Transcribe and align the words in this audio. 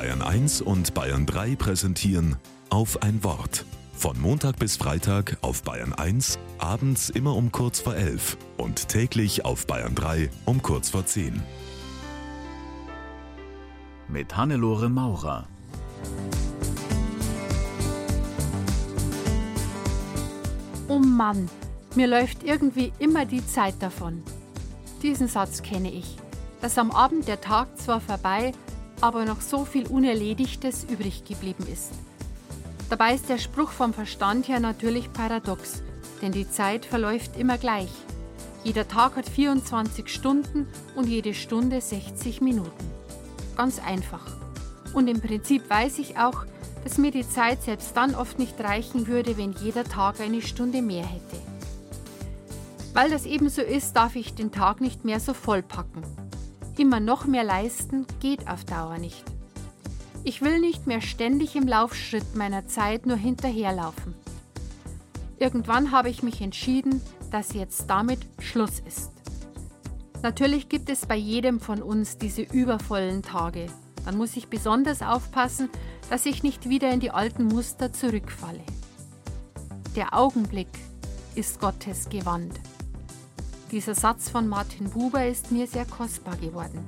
Bayern 0.00 0.22
1 0.22 0.62
und 0.62 0.94
Bayern 0.94 1.26
3 1.26 1.56
präsentieren 1.56 2.36
auf 2.70 3.02
ein 3.02 3.22
Wort. 3.22 3.66
Von 3.92 4.18
Montag 4.18 4.58
bis 4.58 4.78
Freitag 4.78 5.36
auf 5.42 5.62
Bayern 5.62 5.92
1, 5.92 6.38
abends 6.56 7.10
immer 7.10 7.36
um 7.36 7.52
kurz 7.52 7.80
vor 7.80 7.94
11 7.94 8.38
und 8.56 8.88
täglich 8.88 9.44
auf 9.44 9.66
Bayern 9.66 9.94
3 9.94 10.30
um 10.46 10.62
kurz 10.62 10.88
vor 10.88 11.04
10. 11.04 11.42
Mit 14.08 14.34
Hannelore 14.34 14.88
Maurer. 14.88 15.46
Oh 20.88 20.98
Mann, 20.98 21.50
mir 21.94 22.06
läuft 22.06 22.42
irgendwie 22.42 22.94
immer 23.00 23.26
die 23.26 23.46
Zeit 23.46 23.74
davon. 23.80 24.22
Diesen 25.02 25.28
Satz 25.28 25.60
kenne 25.60 25.92
ich, 25.92 26.16
dass 26.62 26.78
am 26.78 26.90
Abend 26.90 27.28
der 27.28 27.42
Tag 27.42 27.78
zwar 27.78 28.00
vorbei, 28.00 28.54
aber 29.00 29.24
noch 29.24 29.40
so 29.40 29.64
viel 29.64 29.86
Unerledigtes 29.86 30.84
übrig 30.84 31.24
geblieben 31.24 31.66
ist. 31.72 31.92
Dabei 32.88 33.14
ist 33.14 33.28
der 33.28 33.38
Spruch 33.38 33.70
vom 33.70 33.92
Verstand 33.92 34.48
her 34.48 34.60
natürlich 34.60 35.12
paradox, 35.12 35.82
denn 36.22 36.32
die 36.32 36.50
Zeit 36.50 36.84
verläuft 36.84 37.36
immer 37.36 37.56
gleich. 37.56 37.90
Jeder 38.64 38.86
Tag 38.88 39.16
hat 39.16 39.28
24 39.28 40.08
Stunden 40.08 40.66
und 40.94 41.08
jede 41.08 41.32
Stunde 41.32 41.80
60 41.80 42.40
Minuten. 42.40 42.90
Ganz 43.56 43.80
einfach. 43.80 44.26
Und 44.92 45.08
im 45.08 45.20
Prinzip 45.20 45.70
weiß 45.70 45.98
ich 45.98 46.18
auch, 46.18 46.44
dass 46.84 46.98
mir 46.98 47.10
die 47.10 47.28
Zeit 47.28 47.62
selbst 47.62 47.96
dann 47.96 48.14
oft 48.14 48.38
nicht 48.38 48.58
reichen 48.60 49.06
würde, 49.06 49.38
wenn 49.38 49.52
jeder 49.52 49.84
Tag 49.84 50.20
eine 50.20 50.42
Stunde 50.42 50.82
mehr 50.82 51.06
hätte. 51.06 51.36
Weil 52.92 53.10
das 53.10 53.24
eben 53.24 53.48
so 53.48 53.62
ist, 53.62 53.94
darf 53.94 54.16
ich 54.16 54.34
den 54.34 54.50
Tag 54.50 54.80
nicht 54.80 55.04
mehr 55.04 55.20
so 55.20 55.32
vollpacken. 55.32 56.02
Immer 56.80 56.98
noch 56.98 57.26
mehr 57.26 57.44
leisten 57.44 58.06
geht 58.20 58.48
auf 58.48 58.64
Dauer 58.64 58.96
nicht. 58.96 59.22
Ich 60.24 60.40
will 60.40 60.60
nicht 60.60 60.86
mehr 60.86 61.02
ständig 61.02 61.54
im 61.54 61.68
Laufschritt 61.68 62.34
meiner 62.34 62.68
Zeit 62.68 63.04
nur 63.04 63.18
hinterherlaufen. 63.18 64.14
Irgendwann 65.38 65.90
habe 65.90 66.08
ich 66.08 66.22
mich 66.22 66.40
entschieden, 66.40 67.02
dass 67.30 67.52
jetzt 67.52 67.90
damit 67.90 68.20
Schluss 68.38 68.80
ist. 68.80 69.12
Natürlich 70.22 70.70
gibt 70.70 70.88
es 70.88 71.04
bei 71.04 71.16
jedem 71.16 71.60
von 71.60 71.82
uns 71.82 72.16
diese 72.16 72.40
übervollen 72.40 73.22
Tage. 73.22 73.66
Dann 74.06 74.16
muss 74.16 74.34
ich 74.38 74.48
besonders 74.48 75.02
aufpassen, 75.02 75.68
dass 76.08 76.24
ich 76.24 76.42
nicht 76.42 76.70
wieder 76.70 76.90
in 76.90 77.00
die 77.00 77.10
alten 77.10 77.44
Muster 77.44 77.92
zurückfalle. 77.92 78.64
Der 79.96 80.14
Augenblick 80.14 80.70
ist 81.34 81.60
Gottes 81.60 82.08
Gewand. 82.08 82.58
Dieser 83.72 83.94
Satz 83.94 84.28
von 84.28 84.48
Martin 84.48 84.90
Buber 84.90 85.26
ist 85.26 85.52
mir 85.52 85.68
sehr 85.68 85.84
kostbar 85.84 86.36
geworden. 86.38 86.84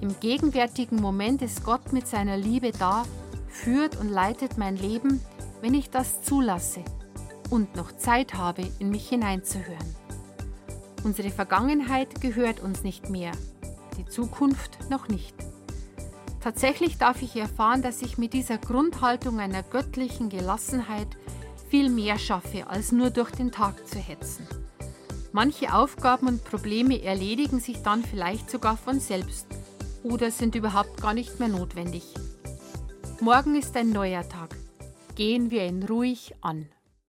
Im 0.00 0.18
gegenwärtigen 0.18 0.96
Moment 0.96 1.42
ist 1.42 1.62
Gott 1.62 1.92
mit 1.92 2.06
seiner 2.06 2.38
Liebe 2.38 2.72
da, 2.72 3.04
führt 3.48 4.00
und 4.00 4.08
leitet 4.08 4.56
mein 4.56 4.76
Leben, 4.76 5.20
wenn 5.60 5.74
ich 5.74 5.90
das 5.90 6.22
zulasse 6.22 6.82
und 7.50 7.76
noch 7.76 7.92
Zeit 7.92 8.32
habe, 8.32 8.62
in 8.78 8.88
mich 8.88 9.10
hineinzuhören. 9.10 9.94
Unsere 11.04 11.28
Vergangenheit 11.28 12.22
gehört 12.22 12.60
uns 12.60 12.82
nicht 12.82 13.10
mehr, 13.10 13.32
die 13.98 14.06
Zukunft 14.06 14.78
noch 14.88 15.08
nicht. 15.08 15.34
Tatsächlich 16.40 16.96
darf 16.96 17.20
ich 17.20 17.36
erfahren, 17.36 17.82
dass 17.82 18.00
ich 18.00 18.16
mit 18.16 18.32
dieser 18.32 18.56
Grundhaltung 18.56 19.38
einer 19.38 19.62
göttlichen 19.62 20.30
Gelassenheit 20.30 21.08
viel 21.68 21.90
mehr 21.90 22.18
schaffe, 22.18 22.68
als 22.68 22.90
nur 22.90 23.10
durch 23.10 23.32
den 23.32 23.52
Tag 23.52 23.86
zu 23.86 23.98
hetzen. 23.98 24.46
Manche 25.32 25.72
Aufgaben 25.72 26.26
und 26.26 26.44
Probleme 26.44 27.02
erledigen 27.02 27.60
sich 27.60 27.82
dann 27.82 28.02
vielleicht 28.02 28.50
sogar 28.50 28.76
von 28.76 28.98
selbst 28.98 29.46
oder 30.02 30.30
sind 30.30 30.54
überhaupt 30.54 31.00
gar 31.00 31.14
nicht 31.14 31.38
mehr 31.38 31.48
notwendig. 31.48 32.02
Morgen 33.20 33.54
ist 33.54 33.76
ein 33.76 33.90
neuer 33.90 34.28
Tag. 34.28 34.56
Gehen 35.14 35.50
wir 35.50 35.66
ihn 35.66 35.84
ruhig 35.84 36.34
an. 36.40 36.66